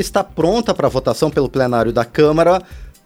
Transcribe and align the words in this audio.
está 0.00 0.24
pronta 0.24 0.74
para 0.74 0.88
votação 0.88 1.30
pelo 1.30 1.48
plenário 1.48 1.92
da 1.92 2.04
Câmara, 2.04 2.60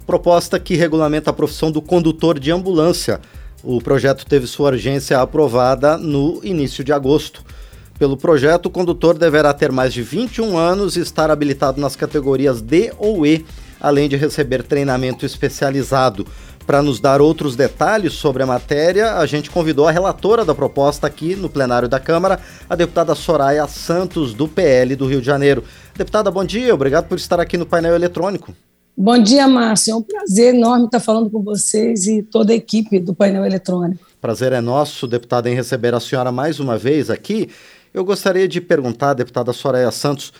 proposta 0.07 0.59
que 0.59 0.75
regulamenta 0.75 1.29
a 1.29 1.35
profissão 1.35 1.71
do 1.71 1.83
condutor 1.83 2.39
de 2.39 2.51
ambulância. 2.51 3.21
O 3.63 3.79
projeto 3.79 4.25
teve 4.25 4.47
sua 4.47 4.71
urgência 4.71 5.21
aprovada 5.21 5.99
no 5.99 6.41
início 6.43 6.83
de 6.83 6.91
agosto. 6.91 7.45
Pelo 7.99 8.17
projeto, 8.17 8.67
o 8.67 8.71
condutor 8.71 9.19
deverá 9.19 9.53
ter 9.53 9.71
mais 9.71 9.93
de 9.93 10.01
21 10.01 10.57
anos 10.57 10.97
e 10.97 11.01
estar 11.01 11.31
habilitado 11.31 11.79
nas 11.79 11.95
categorias 11.95 12.63
D 12.63 12.91
ou 12.97 13.27
E, 13.27 13.45
além 13.79 14.09
de 14.09 14.17
receber 14.17 14.63
treinamento 14.63 15.27
especializado. 15.27 16.27
Para 16.69 16.83
nos 16.83 17.01
dar 17.01 17.23
outros 17.23 17.57
detalhes 17.57 18.13
sobre 18.13 18.43
a 18.43 18.47
matéria, 18.47 19.15
a 19.15 19.25
gente 19.25 19.51
convidou 19.51 19.89
a 19.89 19.91
relatora 19.91 20.45
da 20.45 20.55
proposta 20.55 21.07
aqui 21.07 21.35
no 21.35 21.49
plenário 21.49 21.89
da 21.89 21.99
Câmara, 21.99 22.39
a 22.69 22.77
deputada 22.77 23.15
Soraya 23.15 23.67
Santos, 23.67 24.35
do 24.35 24.47
PL 24.47 24.95
do 24.95 25.07
Rio 25.07 25.21
de 25.21 25.27
Janeiro. 25.27 25.65
Deputada, 25.97 26.31
bom 26.31 26.45
dia, 26.45 26.75
obrigado 26.75 27.09
por 27.09 27.17
estar 27.17 27.41
aqui 27.41 27.57
no 27.57 27.65
painel 27.65 27.95
eletrônico. 27.95 28.55
Bom 28.95 29.17
dia, 29.17 29.49
Márcio. 29.49 29.93
É 29.93 29.97
um 29.97 30.03
prazer 30.03 30.55
enorme 30.55 30.85
estar 30.85 31.01
falando 31.01 31.31
com 31.31 31.43
vocês 31.43 32.07
e 32.07 32.23
toda 32.23 32.53
a 32.53 32.57
equipe 32.57 33.01
do 33.01 33.15
painel 33.15 33.47
eletrônico. 33.47 34.07
Prazer 34.21 34.53
é 34.53 34.61
nosso, 34.61 35.07
deputada, 35.07 35.49
em 35.49 35.55
receber 35.55 35.95
a 35.95 36.01
senhora 36.01 36.31
mais 36.31 36.61
uma 36.61 36.77
vez 36.77 37.09
aqui. 37.09 37.49
Eu 37.95 38.05
gostaria 38.05 38.47
de 38.47 38.61
perguntar, 38.61 39.15
deputada 39.15 39.55
Soraya 39.55 39.91
Santos, 39.91 40.35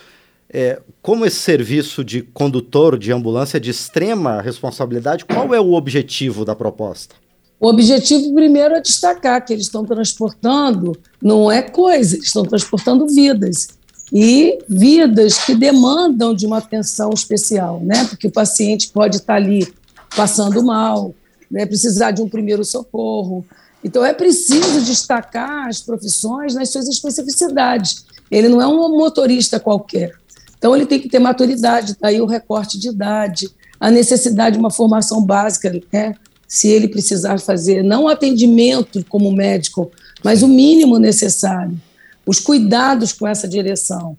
é, 0.51 0.81
como 1.03 1.27
esse 1.27 1.37
serviço 1.37 2.03
de 2.03 2.23
condutor 2.23 2.99
de 2.99 3.13
ambulância 3.13 3.59
é 3.59 3.61
de 3.61 3.71
extrema 3.71 4.41
responsabilidade, 4.41 5.25
qual 5.25 5.55
é 5.55 5.61
o 5.61 5.73
objetivo 5.73 6.45
da 6.45 6.55
proposta? 6.57 7.15
O 7.61 7.69
objetivo, 7.69 8.33
primeiro, 8.35 8.75
é 8.75 8.81
destacar 8.81 9.45
que 9.45 9.53
eles 9.53 9.65
estão 9.65 9.85
transportando, 9.85 10.97
não 11.21 11.51
é 11.51 11.61
coisa, 11.61 12.15
eles 12.15 12.27
estão 12.27 12.45
transportando 12.45 13.07
vidas. 13.07 13.69
E 14.13 14.59
vidas 14.67 15.45
que 15.45 15.55
demandam 15.55 16.35
de 16.35 16.47
uma 16.47 16.59
atenção 16.59 17.11
especial, 17.11 17.81
né? 17.81 18.07
Porque 18.07 18.29
o 18.29 18.31
paciente 18.31 18.89
pode 18.89 19.17
estar 19.17 19.35
ali 19.35 19.71
passando 20.17 20.63
mal, 20.63 21.15
né? 21.51 21.67
precisar 21.67 22.13
de 22.13 22.23
um 22.23 22.29
primeiro 22.29 22.65
socorro. 22.65 23.45
Então, 23.85 24.05
é 24.05 24.15
preciso 24.15 24.81
destacar 24.83 25.69
as 25.69 25.81
profissões 25.81 26.55
nas 26.55 26.71
suas 26.71 26.89
especificidades. 26.89 28.07
Ele 28.31 28.49
não 28.49 28.63
é 28.63 28.67
um 28.67 28.97
motorista 28.97 29.61
qualquer. 29.61 30.15
Então, 30.59 30.75
ele 30.75 30.87
tem 30.87 31.01
que 31.01 31.09
ter 31.09 31.19
maturidade, 31.19 31.97
daí 32.01 32.21
o 32.21 32.27
recorte 32.27 32.79
de 32.79 32.89
idade, 32.89 33.49
a 33.81 33.91
necessidade 33.91 34.55
de 34.55 34.61
uma 34.61 34.71
formação 34.71 35.25
básica, 35.25 35.73
né? 35.93 36.15
se 36.49 36.69
ele 36.69 36.89
precisar 36.89 37.39
fazer, 37.39 37.85
não 37.85 38.09
atendimento 38.09 39.05
como 39.09 39.31
médico, 39.31 39.91
mas 40.25 40.43
o 40.43 40.49
mínimo 40.49 40.99
necessário, 40.99 41.79
os 42.27 42.41
cuidados 42.41 43.13
com 43.13 43.27
essa 43.27 43.47
direção. 43.47 44.17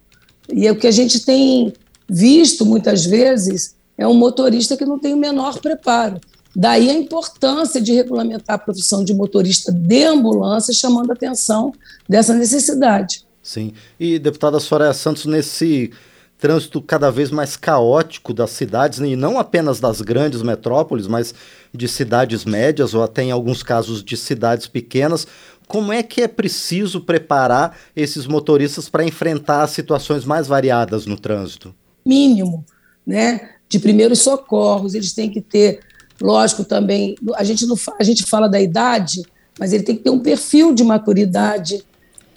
E 0.51 0.67
é 0.67 0.71
o 0.71 0.75
que 0.75 0.87
a 0.87 0.91
gente 0.91 1.25
tem 1.25 1.73
visto 2.07 2.65
muitas 2.65 3.05
vezes 3.05 3.75
é 3.97 4.07
um 4.07 4.13
motorista 4.13 4.77
que 4.77 4.85
não 4.85 4.97
tem 4.97 5.13
o 5.13 5.17
menor 5.17 5.59
preparo. 5.59 6.21
Daí 6.55 6.89
a 6.89 6.93
importância 6.93 7.81
de 7.81 7.93
regulamentar 7.93 8.55
a 8.55 8.59
profissão 8.59 9.03
de 9.03 9.13
motorista 9.13 9.71
de 9.71 10.03
ambulância, 10.03 10.73
chamando 10.73 11.11
a 11.11 11.13
atenção 11.13 11.73
dessa 12.07 12.33
necessidade. 12.33 13.25
Sim. 13.43 13.73
E, 13.99 14.17
deputada 14.17 14.59
Soraya 14.59 14.93
Santos, 14.93 15.25
nesse 15.25 15.91
trânsito 16.39 16.81
cada 16.81 17.11
vez 17.11 17.29
mais 17.29 17.57
caótico 17.57 18.33
das 18.33 18.51
cidades, 18.51 18.99
e 18.99 19.15
não 19.15 19.37
apenas 19.37 19.79
das 19.79 20.01
grandes 20.01 20.41
metrópoles, 20.41 21.05
mas 21.05 21.35
de 21.73 21.87
cidades 21.87 22.45
médias 22.45 22.93
ou 22.93 23.03
até 23.03 23.23
em 23.23 23.31
alguns 23.31 23.61
casos 23.61 24.03
de 24.03 24.15
cidades 24.15 24.65
pequenas. 24.65 25.27
Como 25.67 25.93
é 25.93 26.01
que 26.01 26.21
é 26.21 26.27
preciso 26.27 27.01
preparar 27.01 27.77
esses 27.95 28.25
motoristas 28.25 28.89
para 28.89 29.03
enfrentar 29.03 29.67
situações 29.67 30.25
mais 30.25 30.47
variadas 30.47 31.05
no 31.05 31.19
trânsito? 31.19 31.75
Mínimo, 32.03 32.65
né? 33.05 33.51
De 33.67 33.77
primeiros 33.77 34.19
socorros, 34.19 34.95
eles 34.95 35.13
têm 35.13 35.29
que 35.29 35.41
ter, 35.41 35.81
lógico, 36.19 36.63
também. 36.63 37.15
A 37.35 37.43
gente, 37.43 37.67
não, 37.67 37.75
a 37.99 38.03
gente 38.03 38.23
fala 38.25 38.47
da 38.47 38.59
idade, 38.59 39.21
mas 39.59 39.73
ele 39.73 39.83
tem 39.83 39.95
que 39.95 40.03
ter 40.03 40.09
um 40.09 40.19
perfil 40.19 40.73
de 40.73 40.83
maturidade, 40.83 41.83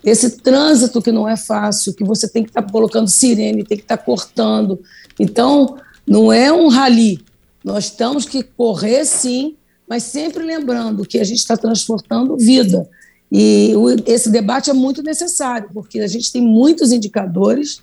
esse 0.04 0.38
trânsito 0.38 1.00
que 1.00 1.12
não 1.12 1.28
é 1.28 1.36
fácil, 1.36 1.94
que 1.94 2.04
você 2.04 2.28
tem 2.28 2.42
que 2.42 2.50
estar 2.50 2.62
tá 2.62 2.72
colocando 2.72 3.08
sirene, 3.08 3.64
tem 3.64 3.78
que 3.78 3.84
estar 3.84 3.96
tá 3.96 4.02
cortando. 4.02 4.80
Então, 5.18 5.76
não 6.06 6.32
é 6.32 6.52
um 6.52 6.68
rali. 6.68 7.20
Nós 7.64 7.90
temos 7.90 8.24
que 8.24 8.42
correr 8.42 9.04
sim, 9.04 9.54
mas 9.88 10.02
sempre 10.02 10.42
lembrando 10.42 11.04
que 11.06 11.18
a 11.18 11.24
gente 11.24 11.38
está 11.38 11.56
transportando 11.56 12.36
vida. 12.36 12.88
E 13.30 13.72
esse 14.04 14.28
debate 14.28 14.70
é 14.70 14.74
muito 14.74 15.02
necessário, 15.02 15.70
porque 15.72 16.00
a 16.00 16.06
gente 16.06 16.32
tem 16.32 16.42
muitos 16.42 16.92
indicadores 16.92 17.80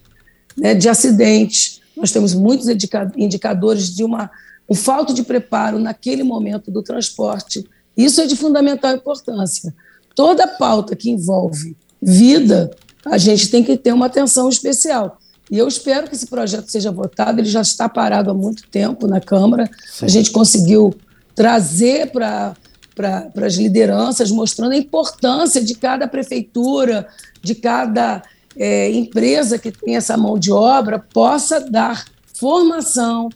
né, 0.58 0.76
de 0.76 0.90
acidentes, 0.90 1.80
nós 1.96 2.12
temos 2.12 2.34
muitos 2.34 2.68
indica, 2.68 3.12
indicadores 3.18 3.96
de 3.96 4.04
uma, 4.04 4.30
um 4.70 4.76
falta 4.76 5.14
de 5.14 5.24
preparo 5.24 5.80
naquele 5.80 6.24
momento 6.24 6.70
do 6.70 6.84
transporte. 6.84 7.66
Isso 7.96 8.22
é 8.22 8.28
de 8.28 8.36
fundamental 8.36 8.94
importância. 8.94 9.74
Toda 10.16 10.48
pauta 10.48 10.96
que 10.96 11.10
envolve 11.10 11.76
vida, 12.02 12.72
a 13.06 13.18
gente 13.18 13.50
tem 13.50 13.64
que 13.64 13.78
ter 13.78 13.94
uma 13.94 14.06
atenção 14.06 14.50
especial. 14.50 15.20
E 15.50 15.58
eu 15.58 15.68
espero 15.68 16.08
que 16.08 16.16
esse 16.16 16.28
projeto 16.28 16.70
seja 16.70 16.92
votado. 16.92 17.40
Ele 17.40 17.50
já 17.50 17.62
está 17.62 17.90
parado 17.90 18.30
há 18.30 18.34
muito 18.34 18.68
tempo 18.68 19.08
na 19.08 19.20
Câmara. 19.20 19.70
Sim. 19.92 20.06
A 20.06 20.08
gente 20.08 20.32
conseguiu 20.32 20.94
trazer 21.36 22.12
para 22.12 22.56
para 23.00 23.46
as 23.46 23.56
lideranças, 23.56 24.30
mostrando 24.30 24.74
a 24.74 24.76
importância 24.76 25.64
de 25.64 25.74
cada 25.74 26.06
prefeitura, 26.06 27.08
de 27.42 27.56
cada 27.56 28.22
é, 28.58 28.92
empresa 28.92 29.58
que 29.58 29.72
tem 29.72 29.96
essa 29.96 30.18
mão 30.18 30.38
de 30.38 30.52
obra, 30.52 31.00
possa 31.00 31.62
dar 31.62 32.04
formação, 32.38 33.30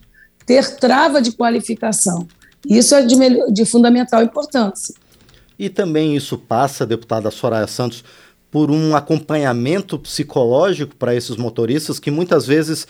ter 0.46 0.76
trava 0.76 1.22
de 1.22 1.32
qualificação. 1.32 2.28
Isso 2.68 2.94
é 2.94 3.04
de, 3.04 3.16
de 3.54 3.64
fundamental 3.64 4.22
importância. 4.22 4.94
E 5.58 5.70
também 5.70 6.14
isso 6.14 6.38
passa, 6.38 6.86
deputada 6.86 7.32
Soraya 7.32 7.68
Santos, 7.68 8.04
por 8.54 8.70
um 8.70 8.96
acompanhamento 8.96 9.98
psicológico 9.98 10.96
para 10.96 11.16
esses 11.16 11.36
motoristas 11.36 12.00
que 12.00 12.12
muitas 12.12 12.46
vezes 12.46 12.86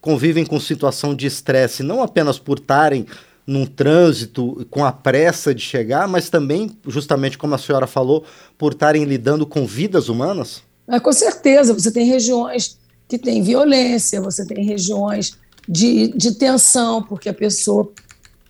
convivem 0.00 0.46
com 0.46 0.60
situação 0.60 1.12
de 1.12 1.26
estresse, 1.26 1.82
não 1.82 2.00
apenas 2.00 2.38
por 2.38 2.58
estarem 2.58 3.04
num 3.44 3.66
trânsito 3.66 4.64
com 4.70 4.84
a 4.84 4.92
pressa 4.92 5.52
de 5.52 5.60
chegar, 5.60 6.06
mas 6.06 6.30
também, 6.30 6.70
justamente 6.86 7.36
como 7.36 7.52
a 7.52 7.58
senhora 7.58 7.88
falou, 7.88 8.24
por 8.56 8.74
estarem 8.74 9.02
lidando 9.02 9.44
com 9.44 9.66
vidas 9.66 10.08
humanas? 10.08 10.62
É, 10.86 11.00
com 11.00 11.12
certeza, 11.12 11.74
você 11.74 11.90
tem 11.90 12.06
regiões 12.06 12.78
que 13.08 13.18
tem 13.18 13.42
violência, 13.42 14.20
você 14.20 14.46
tem 14.46 14.64
regiões 14.64 15.32
de, 15.68 16.12
de 16.16 16.36
tensão, 16.36 17.02
porque 17.02 17.28
a 17.28 17.34
pessoa 17.34 17.90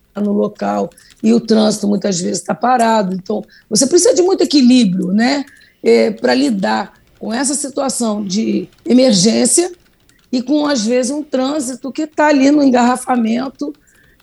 está 0.09 0.21
no 0.21 0.33
local 0.33 0.91
e 1.23 1.33
o 1.33 1.39
trânsito 1.39 1.87
muitas 1.87 2.21
vezes 2.21 2.37
está 2.37 2.53
parado. 2.53 3.15
Então, 3.15 3.43
você 3.67 3.87
precisa 3.87 4.13
de 4.13 4.21
muito 4.21 4.43
equilíbrio, 4.43 5.07
né? 5.07 5.43
É, 5.83 6.11
para 6.11 6.33
lidar 6.33 6.93
com 7.19 7.33
essa 7.33 7.53
situação 7.53 8.23
de 8.23 8.69
emergência 8.85 9.71
e 10.31 10.41
com, 10.41 10.65
às 10.65 10.85
vezes, 10.85 11.11
um 11.11 11.23
trânsito 11.23 11.91
que 11.91 12.03
está 12.03 12.27
ali 12.27 12.51
no 12.51 12.63
engarrafamento. 12.63 13.73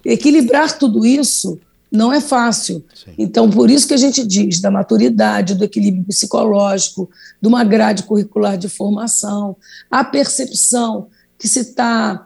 Equilibrar 0.04 0.78
tudo 0.78 1.04
isso 1.04 1.58
não 1.90 2.12
é 2.12 2.20
fácil. 2.20 2.84
Sim. 2.94 3.12
Então, 3.18 3.50
por 3.50 3.70
isso 3.70 3.86
que 3.88 3.94
a 3.94 3.98
gente 3.98 4.24
diz 4.24 4.60
da 4.60 4.70
maturidade, 4.70 5.54
do 5.54 5.64
equilíbrio 5.64 6.04
psicológico, 6.04 7.08
de 7.40 7.48
uma 7.48 7.64
grade 7.64 8.02
curricular 8.04 8.56
de 8.56 8.68
formação, 8.68 9.56
a 9.90 10.04
percepção 10.04 11.08
que 11.38 11.48
se 11.48 11.60
está 11.60 12.25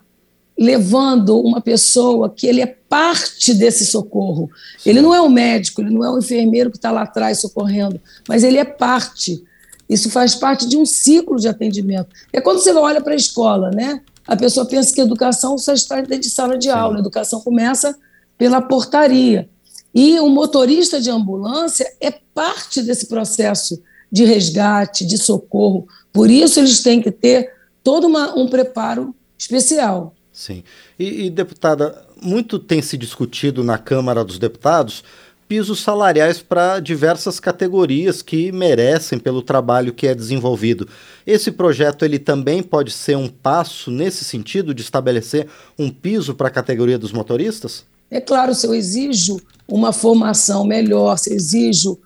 levando 0.60 1.40
uma 1.40 1.58
pessoa 1.58 2.28
que 2.28 2.46
ele 2.46 2.60
é 2.60 2.66
parte 2.66 3.54
desse 3.54 3.86
socorro. 3.86 4.50
Ele 4.84 5.00
não 5.00 5.14
é 5.14 5.20
o 5.22 5.30
médico, 5.30 5.80
ele 5.80 5.88
não 5.88 6.04
é 6.04 6.10
o 6.10 6.18
enfermeiro 6.18 6.70
que 6.70 6.76
está 6.76 6.90
lá 6.90 7.04
atrás 7.04 7.40
socorrendo, 7.40 7.98
mas 8.28 8.44
ele 8.44 8.58
é 8.58 8.64
parte. 8.64 9.42
Isso 9.88 10.10
faz 10.10 10.34
parte 10.34 10.68
de 10.68 10.76
um 10.76 10.84
ciclo 10.84 11.38
de 11.38 11.48
atendimento. 11.48 12.10
É 12.30 12.42
quando 12.42 12.58
você 12.58 12.72
olha 12.72 13.00
para 13.00 13.14
a 13.14 13.16
escola, 13.16 13.70
né? 13.70 14.02
A 14.28 14.36
pessoa 14.36 14.66
pensa 14.66 14.94
que 14.94 15.00
educação 15.00 15.56
só 15.56 15.72
está 15.72 15.96
dentro 16.02 16.20
de 16.20 16.30
sala 16.30 16.58
de 16.58 16.66
Sim. 16.66 16.72
aula. 16.72 16.98
A 16.98 17.00
educação 17.00 17.40
começa 17.40 17.96
pela 18.36 18.60
portaria. 18.60 19.48
E 19.94 20.20
o 20.20 20.28
motorista 20.28 21.00
de 21.00 21.10
ambulância 21.10 21.90
é 22.00 22.10
parte 22.10 22.82
desse 22.82 23.06
processo 23.06 23.82
de 24.12 24.24
resgate, 24.24 25.06
de 25.06 25.16
socorro. 25.16 25.88
Por 26.12 26.30
isso, 26.30 26.60
eles 26.60 26.82
têm 26.82 27.00
que 27.00 27.10
ter 27.10 27.50
todo 27.82 28.06
uma, 28.06 28.38
um 28.38 28.46
preparo 28.46 29.14
especial. 29.38 30.14
Sim. 30.40 30.64
E, 30.98 31.26
e, 31.26 31.30
deputada, 31.30 32.02
muito 32.22 32.58
tem 32.58 32.80
se 32.80 32.96
discutido 32.96 33.62
na 33.62 33.76
Câmara 33.76 34.24
dos 34.24 34.38
Deputados 34.38 35.04
pisos 35.46 35.80
salariais 35.80 36.40
para 36.40 36.80
diversas 36.80 37.38
categorias 37.38 38.22
que 38.22 38.50
merecem 38.50 39.18
pelo 39.18 39.42
trabalho 39.42 39.92
que 39.92 40.06
é 40.06 40.14
desenvolvido. 40.14 40.88
Esse 41.26 41.52
projeto 41.52 42.06
ele 42.06 42.18
também 42.18 42.62
pode 42.62 42.90
ser 42.90 43.18
um 43.18 43.28
passo 43.28 43.90
nesse 43.90 44.24
sentido 44.24 44.72
de 44.72 44.80
estabelecer 44.80 45.46
um 45.78 45.90
piso 45.90 46.34
para 46.34 46.48
a 46.48 46.50
categoria 46.50 46.98
dos 46.98 47.12
motoristas? 47.12 47.84
É 48.10 48.18
claro, 48.18 48.54
se 48.54 48.66
eu 48.66 48.74
exijo 48.74 49.38
uma 49.68 49.92
formação 49.92 50.64
melhor, 50.64 51.18
se 51.18 51.34
exijo 51.34 51.98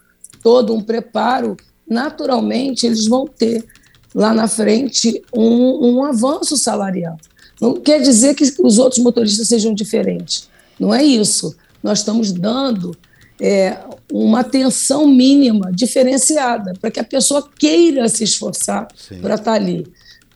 todo 0.43 0.75
um 0.75 0.83
preparo, 0.83 1.57
naturalmente 1.89 2.85
eles 2.85 3.07
vão 3.07 3.29
ter 3.29 3.65
lá 4.13 4.35
na 4.35 4.49
frente 4.49 5.23
um, 5.33 5.99
um 5.99 6.03
avanço 6.03 6.57
salarial. 6.57 7.17
Não 7.61 7.75
quer 7.81 8.01
dizer 8.01 8.35
que 8.35 8.45
os 8.61 8.79
outros 8.79 9.03
motoristas 9.03 9.49
sejam 9.49 9.75
diferentes. 9.75 10.49
Não 10.79 10.93
é 10.93 11.03
isso. 11.03 11.55
Nós 11.83 11.99
estamos 11.99 12.33
dando 12.33 12.97
é, 13.41 13.79
uma 14.13 14.41
atenção 14.41 15.07
mínima, 15.07 15.71
diferenciada, 15.73 16.73
para 16.81 16.91
que 16.91 17.01
a 17.01 17.05
pessoa 17.05 17.49
queira 17.59 18.09
se 18.09 18.25
esforçar 18.25 18.89
para 19.21 19.35
estar 19.35 19.45
tá 19.45 19.53
ali. 19.53 19.87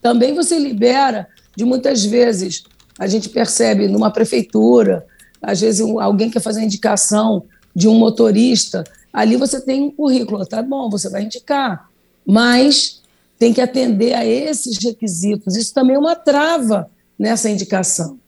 Também 0.01 0.35
você 0.35 0.59
libera 0.59 1.29
de 1.57 1.65
muitas 1.65 2.05
vezes, 2.05 2.63
a 2.99 3.07
gente 3.07 3.29
percebe 3.29 3.89
numa 3.89 4.11
prefeitura, 4.11 5.07
às 5.41 5.61
vezes 5.61 5.81
alguém 5.81 6.31
quer 6.31 6.41
fazer 6.41 6.61
a 6.61 6.65
indicação 6.65 7.45
de 7.75 7.89
um 7.89 7.95
motorista, 7.95 8.85
ali 9.13 9.37
você 9.37 9.61
tem 9.61 9.83
um 9.83 9.91
currículo, 9.91 10.45
tá 10.47 10.63
bom, 10.63 10.91
você 10.91 11.09
vai 11.09 11.23
indicar, 11.23 11.89
mas 12.27 13.01
tem 13.39 13.53
que 13.53 13.61
atender 13.61 14.15
a 14.15 14.25
esses 14.27 14.77
requisitos. 14.83 15.57
Isso 15.57 15.73
também 15.73 15.97
é 15.97 15.99
uma 15.99 16.17
trava 16.17 16.91
nessa 17.19 17.51
indicação. 17.51 18.19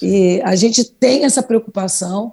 E 0.00 0.40
a 0.44 0.54
gente 0.56 0.84
tem 0.84 1.24
essa 1.24 1.42
preocupação, 1.42 2.32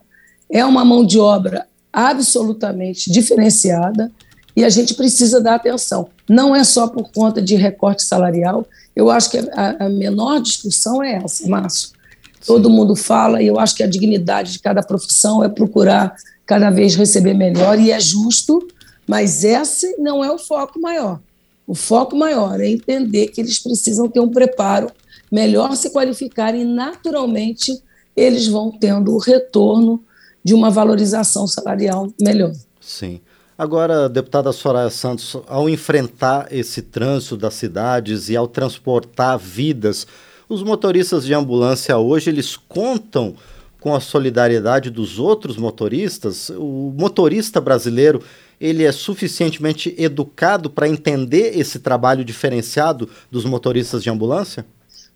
é 0.50 0.66
uma 0.66 0.84
mão 0.84 1.06
de 1.06 1.20
obra 1.20 1.68
absolutamente 1.92 3.12
diferenciada 3.12 4.12
e 4.56 4.64
a 4.64 4.70
gente 4.70 4.94
precisa 4.94 5.40
dar 5.40 5.56
atenção. 5.56 6.10
Não 6.28 6.56
é 6.56 6.64
só 6.64 6.88
por 6.88 7.12
conta 7.12 7.42
de 7.42 7.56
recorte 7.56 8.04
salarial, 8.04 8.66
eu 8.96 9.10
acho 9.10 9.30
que 9.30 9.38
a, 9.38 9.86
a 9.86 9.90
menor 9.90 10.42
discussão 10.42 11.04
é 11.04 11.14
essa, 11.24 11.48
Márcio. 11.48 11.92
Todo 12.46 12.70
mundo 12.70 12.96
fala 12.96 13.42
e 13.42 13.48
eu 13.48 13.60
acho 13.60 13.76
que 13.76 13.84
a 13.84 13.88
dignidade 13.88 14.54
de 14.54 14.60
cada 14.60 14.82
profissão 14.82 15.44
é 15.44 15.50
procurar 15.50 16.16
cada 16.46 16.70
vez 16.70 16.96
receber 16.96 17.34
melhor 17.34 17.80
e 17.80 17.92
é 17.92 18.00
justo, 18.00 18.68
mas 19.06 19.44
esse 19.44 19.98
não 19.98 20.24
é 20.24 20.32
o 20.32 20.38
foco 20.38 20.80
maior. 20.80 21.20
O 21.68 21.76
foco 21.76 22.16
maior 22.16 22.60
é 22.60 22.68
entender 22.68 23.28
que 23.28 23.40
eles 23.40 23.60
precisam 23.60 24.10
ter 24.10 24.20
um 24.20 24.30
preparo 24.30 24.90
melhor 25.32 25.76
se 25.76 25.92
qualificarem 25.92 26.66
naturalmente 26.66 27.82
eles 28.16 28.48
vão 28.48 28.72
tendo 28.72 29.14
o 29.14 29.18
retorno 29.18 30.04
de 30.44 30.54
uma 30.54 30.70
valorização 30.70 31.48
salarial 31.48 32.08
melhor. 32.20 32.52
Sim. 32.80 33.22
Agora, 33.58 34.08
deputada 34.08 34.52
Soraya 34.52 34.90
Santos, 34.90 35.36
ao 35.48 35.70
enfrentar 35.70 36.48
esse 36.50 36.82
trânsito 36.82 37.36
das 37.36 37.54
cidades 37.56 38.30
e 38.30 38.36
ao 38.36 38.48
transportar 38.48 39.38
vidas, 39.38 40.08
os 40.48 40.64
motoristas 40.64 41.26
de 41.26 41.34
ambulância 41.34 41.98
hoje 41.98 42.30
eles 42.30 42.56
contam 42.56 43.36
com 43.80 43.96
a 43.96 44.00
solidariedade 44.00 44.90
dos 44.90 45.20
outros 45.20 45.58
motoristas? 45.58 46.50
O 46.50 46.94
motorista 46.98 47.62
brasileiro 47.62 48.22
ele 48.60 48.84
é 48.84 48.92
suficientemente 48.92 49.94
educado 49.98 50.70
para 50.70 50.88
entender 50.88 51.58
esse 51.58 51.80
trabalho 51.80 52.26
diferenciado 52.26 53.10
dos 53.32 53.46
motoristas 53.46 54.04
de 54.04 54.10
ambulância? 54.10 54.66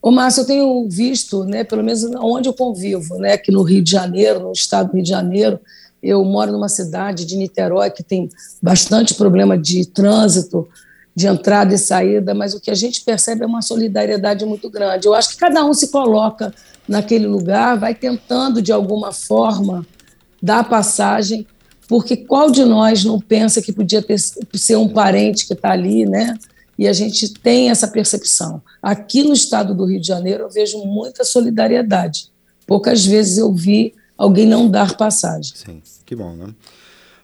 Ô, 0.04 0.12
Márcio, 0.12 0.42
eu 0.42 0.46
tenho 0.46 0.90
visto, 0.90 1.46
né, 1.46 1.64
pelo 1.64 1.82
menos 1.82 2.04
onde 2.18 2.50
eu 2.50 2.54
convivo, 2.54 3.18
né, 3.20 3.36
aqui 3.36 3.54
no 3.54 3.64
Rio 3.64 3.82
de 3.82 3.90
Janeiro, 3.90 4.42
no 4.42 4.52
estado 4.52 4.90
do 4.90 4.96
Rio 4.96 5.04
de 5.04 5.10
Janeiro, 5.10 5.58
eu 6.04 6.26
moro 6.26 6.52
numa 6.52 6.68
cidade 6.68 7.24
de 7.24 7.38
Niterói 7.38 7.90
que 7.90 8.04
tem 8.04 8.28
bastante 8.62 9.14
problema 9.14 9.58
de 9.58 9.86
trânsito, 9.86 10.68
de 11.16 11.26
entrada 11.26 11.74
e 11.74 11.78
saída, 11.78 12.34
mas 12.34 12.54
o 12.54 12.60
que 12.60 12.70
a 12.70 12.74
gente 12.74 13.02
percebe 13.06 13.44
é 13.44 13.48
uma 13.48 13.62
solidariedade 13.62 14.46
muito 14.46 14.70
grande. 14.70 15.08
Eu 15.08 15.14
acho 15.14 15.30
que 15.30 15.38
cada 15.38 15.64
um 15.64 15.74
se 15.74 15.88
coloca 15.88 16.54
naquele 16.86 17.26
lugar, 17.26 17.80
vai 17.80 17.96
tentando 17.96 18.62
de 18.62 18.74
alguma 18.74 19.14
forma 19.14 19.86
dar 20.42 20.68
passagem, 20.68 21.48
porque 21.88 22.18
qual 22.18 22.52
de 22.52 22.66
nós 22.66 23.06
não 23.06 23.22
pensa 23.22 23.62
que 23.62 23.72
podia 23.72 24.02
ter, 24.02 24.20
ser 24.20 24.76
um 24.76 24.90
parente 24.90 25.48
que 25.48 25.54
está 25.54 25.72
ali, 25.72 26.06
né? 26.06 26.38
E 26.78 26.88
a 26.88 26.94
gente 26.94 27.34
tem 27.34 27.70
essa 27.70 27.88
percepção. 27.88 28.62
Aqui 28.82 29.24
no 29.24 29.34
estado 29.34 29.76
do 29.76 29.86
Rio 29.86 30.00
de 30.00 30.08
Janeiro, 30.08 30.44
eu 30.44 30.50
vejo 30.50 30.80
muita 30.86 31.24
solidariedade. 31.24 32.32
Poucas 32.66 33.06
vezes 33.06 33.38
eu 33.38 33.54
vi 33.54 33.94
alguém 34.18 34.46
não 34.46 34.70
dar 34.70 34.96
passagem. 34.96 35.54
Sim, 35.56 35.82
que 36.06 36.16
bom, 36.16 36.34
né? 36.36 36.54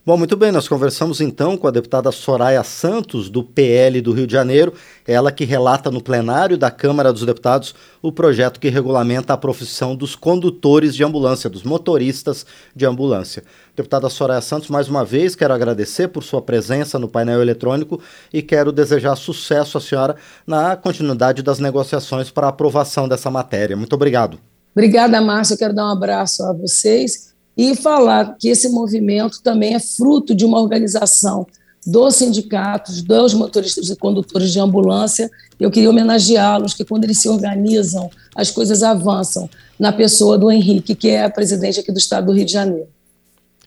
Bom, 0.10 0.18
muito 0.18 0.36
bem, 0.36 0.52
nós 0.52 0.68
conversamos 0.68 1.22
então 1.22 1.56
com 1.56 1.68
a 1.68 1.72
deputada 1.72 2.12
Soraya 2.12 2.64
Santos, 2.64 3.30
do 3.30 3.44
PL 3.44 4.02
do 4.02 4.12
Rio 4.12 4.26
de 4.26 4.34
Janeiro, 4.34 4.74
ela 5.08 5.32
que 5.32 5.46
relata 5.46 5.92
no 5.92 6.02
plenário 6.02 6.58
da 6.58 6.72
Câmara 6.72 7.14
dos 7.14 7.24
Deputados 7.24 7.76
o 8.02 8.12
projeto 8.12 8.60
que 8.60 8.70
regulamenta 8.70 9.34
a 9.34 9.38
profissão 9.38 9.96
dos 9.96 10.16
condutores 10.16 10.96
de 10.96 11.04
ambulância, 11.04 11.48
dos 11.48 11.62
motoristas 11.62 12.44
de 12.76 12.88
ambulância. 12.88 13.44
Deputada 13.76 14.10
Soraya 14.10 14.42
Santos, 14.42 14.68
mais 14.68 14.90
uma 14.90 15.06
vez 15.06 15.36
quero 15.36 15.54
agradecer 15.54 16.08
por 16.08 16.24
sua 16.24 16.42
presença 16.42 16.98
no 16.98 17.08
painel 17.08 17.40
eletrônico 17.40 18.02
e 18.34 18.42
quero 18.42 18.72
desejar 18.72 19.16
sucesso 19.16 19.78
à 19.78 19.82
senhora 19.82 20.16
na 20.48 20.76
continuidade 20.76 21.44
das 21.44 21.60
negociações 21.60 22.32
para 22.32 22.48
a 22.48 22.50
aprovação 22.50 23.08
dessa 23.08 23.30
matéria. 23.30 23.78
Muito 23.78 23.94
obrigado. 23.94 24.40
Obrigada, 24.72 25.22
Márcia. 25.22 25.54
Eu 25.54 25.60
quero 25.60 25.76
dar 25.76 25.86
um 25.86 25.92
abraço 25.92 26.42
a 26.42 26.52
vocês 26.52 27.29
e 27.60 27.76
falar 27.76 28.38
que 28.40 28.48
esse 28.48 28.70
movimento 28.70 29.42
também 29.42 29.76
é 29.76 29.80
fruto 29.82 30.34
de 30.34 30.46
uma 30.46 30.62
organização 30.62 31.46
dos 31.86 32.16
sindicatos, 32.16 33.02
dos 33.02 33.34
motoristas 33.34 33.90
e 33.90 33.98
condutores 33.98 34.54
de 34.54 34.62
ambulância. 34.62 35.30
Eu 35.60 35.70
queria 35.70 35.90
homenageá-los, 35.90 36.74
que 36.74 36.86
quando 36.86 37.04
eles 37.04 37.20
se 37.20 37.28
organizam, 37.28 38.10
as 38.34 38.50
coisas 38.50 38.82
avançam, 38.82 39.50
na 39.78 39.92
pessoa 39.92 40.38
do 40.38 40.50
Henrique, 40.50 40.96
que 40.96 41.10
é 41.10 41.26
a 41.26 41.30
presidente 41.30 41.82
aqui 41.82 41.92
do 41.92 42.00
Estado 42.00 42.28
do 42.28 42.32
Rio 42.32 42.46
de 42.46 42.54
Janeiro. 42.54 42.88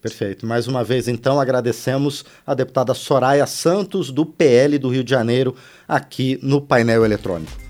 Perfeito. 0.00 0.46
Mais 0.46 0.66
uma 0.66 0.82
vez, 0.82 1.06
então, 1.06 1.38
agradecemos 1.38 2.24
a 2.46 2.54
deputada 2.54 2.94
Soraya 2.94 3.46
Santos, 3.46 4.10
do 4.10 4.24
PL 4.24 4.78
do 4.78 4.88
Rio 4.88 5.04
de 5.04 5.10
Janeiro, 5.10 5.54
aqui 5.86 6.38
no 6.42 6.62
painel 6.62 7.04
eletrônico. 7.04 7.62